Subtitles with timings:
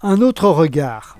[0.00, 1.18] Un autre regard.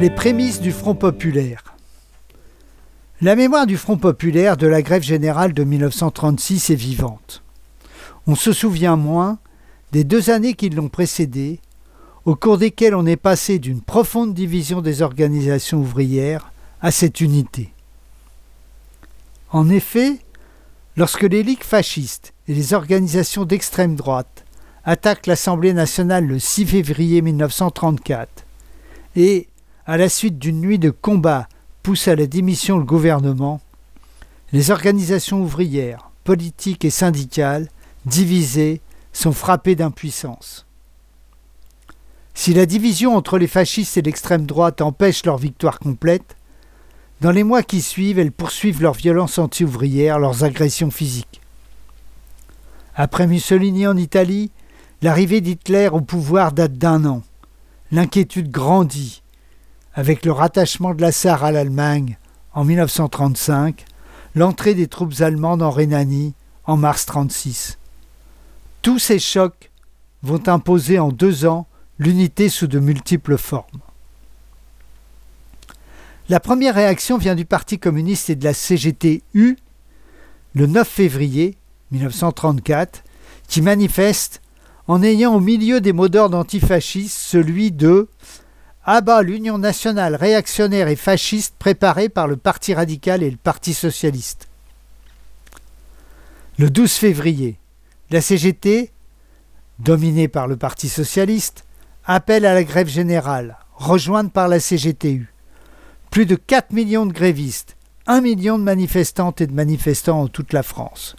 [0.00, 1.76] Les prémices du Front populaire.
[3.20, 7.44] La mémoire du Front populaire de la grève générale de 1936 est vivante.
[8.26, 9.38] On se souvient moins
[9.92, 11.60] des deux années qui l'ont précédée,
[12.24, 17.72] au cours desquelles on est passé d'une profonde division des organisations ouvrières à cette unité.
[19.52, 20.18] En effet,
[20.96, 24.44] lorsque les ligues fascistes et les organisations d'extrême droite
[24.84, 28.44] attaquent l'Assemblée nationale le 6 février 1934
[29.16, 29.48] et,
[29.86, 31.48] à la suite d'une nuit de combat,
[31.82, 33.60] poussent à la démission le gouvernement,
[34.52, 37.68] les organisations ouvrières, politiques et syndicales,
[38.06, 38.80] divisées,
[39.12, 40.66] sont frappées d'impuissance.
[42.34, 46.36] Si la division entre les fascistes et l'extrême droite empêche leur victoire complète,
[47.20, 51.40] dans les mois qui suivent, elles poursuivent leur violence anti-ouvrière, leurs agressions physiques.
[52.96, 54.52] Après Mussolini en Italie,
[55.02, 57.22] l'arrivée d'Hitler au pouvoir date d'un an.
[57.90, 59.22] L'inquiétude grandit
[59.94, 62.18] avec le rattachement de la Sarre à l'Allemagne
[62.52, 63.84] en 1935,
[64.34, 67.78] l'entrée des troupes allemandes en Rhénanie en mars 1936.
[68.82, 69.70] Tous ces chocs
[70.22, 71.66] vont imposer en deux ans
[71.98, 73.80] l'unité sous de multiples formes.
[76.28, 79.56] La première réaction vient du Parti communiste et de la CGT-U
[80.54, 81.56] le 9 février
[81.94, 83.02] 1934,
[83.48, 84.42] qui manifeste
[84.86, 88.08] en ayant au milieu des mots d'ordre antifascistes celui de
[88.84, 94.48] Abat l'Union nationale réactionnaire et fasciste préparée par le Parti radical et le Parti socialiste.
[96.58, 97.56] Le 12 février,
[98.10, 98.90] la CGT,
[99.78, 101.64] dominée par le Parti socialiste,
[102.04, 105.32] appelle à la grève générale, rejointe par la CGTU.
[106.10, 110.52] Plus de 4 millions de grévistes, 1 million de manifestantes et de manifestants en toute
[110.52, 111.16] la France.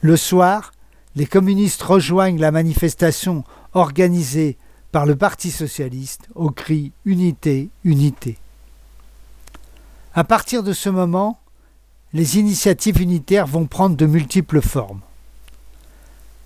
[0.00, 0.72] Le soir,
[1.16, 4.56] les communistes rejoignent la manifestation organisée
[4.92, 8.38] par le Parti socialiste au cri Unité, unité.
[10.14, 11.38] À partir de ce moment,
[12.12, 15.00] les initiatives unitaires vont prendre de multiples formes.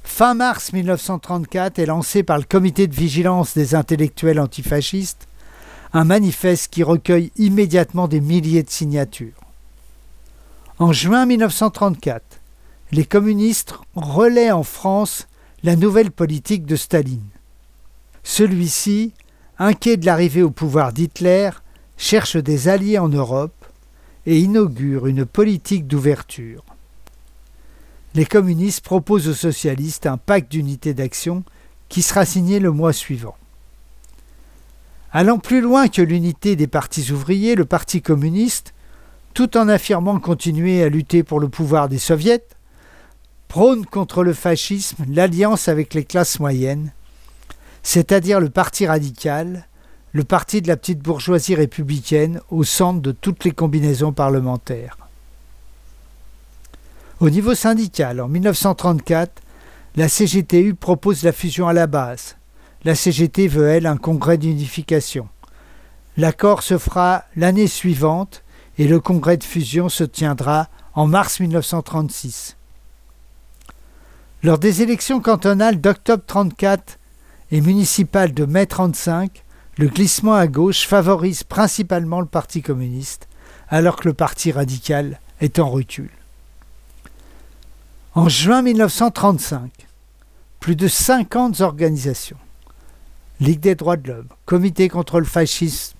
[0.02, 5.28] Fin mars 1934 est lancé par le Comité de vigilance des intellectuels antifascistes
[5.94, 9.38] un manifeste qui recueille immédiatement des milliers de signatures.
[10.78, 12.31] En juin 1934,
[12.92, 15.26] les communistes relaient en France
[15.62, 17.26] la nouvelle politique de Staline.
[18.22, 19.14] Celui-ci,
[19.58, 21.50] inquiet de l'arrivée au pouvoir d'Hitler,
[21.96, 23.64] cherche des alliés en Europe
[24.26, 26.64] et inaugure une politique d'ouverture.
[28.14, 31.44] Les communistes proposent aux socialistes un pacte d'unité d'action
[31.88, 33.36] qui sera signé le mois suivant.
[35.12, 38.74] Allant plus loin que l'unité des partis ouvriers, le Parti communiste,
[39.32, 42.44] tout en affirmant continuer à lutter pour le pouvoir des soviets,
[43.52, 46.90] prône contre le fascisme l'alliance avec les classes moyennes,
[47.82, 49.68] c'est-à-dire le Parti radical,
[50.12, 54.96] le parti de la petite bourgeoisie républicaine au centre de toutes les combinaisons parlementaires.
[57.20, 59.42] Au niveau syndical, en 1934,
[59.96, 62.36] la CGTU propose la fusion à la base,
[62.84, 65.28] la CGT veut, elle, un congrès d'unification.
[66.16, 68.44] L'accord se fera l'année suivante
[68.78, 72.56] et le congrès de fusion se tiendra en mars 1936.
[74.44, 76.98] Lors des élections cantonales d'octobre 34
[77.52, 79.44] et municipales de mai 35,
[79.78, 83.28] le glissement à gauche favorise principalement le Parti communiste,
[83.68, 86.10] alors que le Parti radical est en recul.
[88.16, 89.70] En juin 1935,
[90.58, 92.36] plus de 50 organisations,
[93.38, 95.94] Ligue des droits de l'homme, Comité contre le fascisme,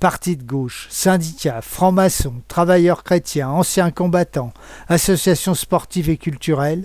[0.00, 4.52] Parti de gauche, syndicats, francs-maçons, travailleurs chrétiens, anciens combattants,
[4.88, 6.84] associations sportives et culturelles,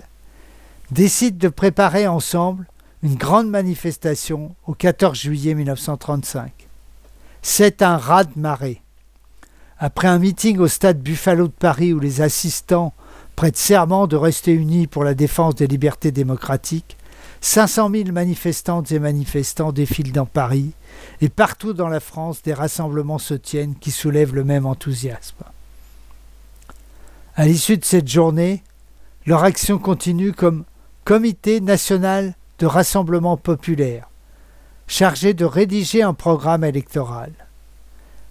[0.90, 2.66] décident de préparer ensemble
[3.02, 6.52] une grande manifestation au 14 juillet 1935.
[7.42, 8.82] C'est un raz-de-marée.
[9.78, 12.94] Après un meeting au stade Buffalo de Paris où les assistants
[13.36, 16.96] prêtent serment de rester unis pour la défense des libertés démocratiques,
[17.42, 20.72] 500 000 manifestantes et manifestants défilent dans Paris
[21.20, 25.44] et partout dans la France des rassemblements se tiennent qui soulèvent le même enthousiasme.
[27.34, 28.62] À l'issue de cette journée,
[29.26, 30.64] leur action continue comme
[31.06, 34.10] Comité national de rassemblement populaire,
[34.88, 37.30] chargé de rédiger un programme électoral.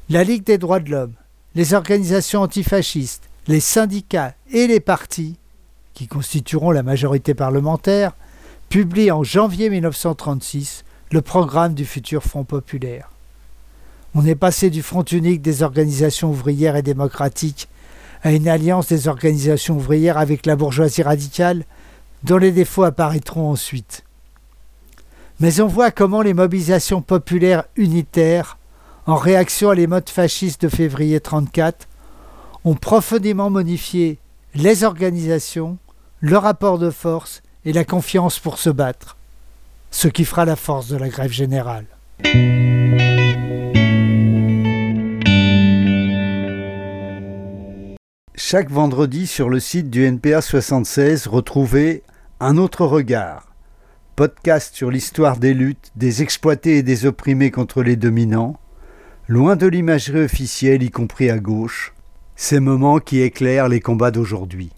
[0.09, 1.13] La Ligue des droits de l'homme,
[1.55, 5.37] les organisations antifascistes, les syndicats et les partis,
[5.93, 8.11] qui constitueront la majorité parlementaire,
[8.67, 13.09] publie en janvier 1936 le programme du futur Front populaire.
[14.15, 17.69] On est passé du front unique des organisations ouvrières et démocratiques
[18.21, 21.63] à une alliance des organisations ouvrières avec la bourgeoisie radicale,
[22.25, 24.03] dont les défauts apparaîtront ensuite.
[25.39, 28.57] Mais on voit comment les mobilisations populaires unitaires,
[29.05, 31.87] en réaction à l'émeute fasciste de février 1934,
[32.63, 34.17] ont profondément modifié
[34.55, 35.77] les organisations,
[36.19, 39.17] le rapport de force et la confiance pour se battre,
[39.91, 41.85] ce qui fera la force de la grève générale.
[48.33, 52.01] Chaque vendredi sur le site du NPA 76, retrouvez
[52.41, 53.47] Un autre regard,
[54.17, 58.59] podcast sur l'histoire des luttes des exploités et des opprimés contre les dominants,
[59.29, 61.93] loin de l'imagerie officielle, y compris à gauche,
[62.35, 64.73] ces moments qui éclairent les combats d'aujourd'hui.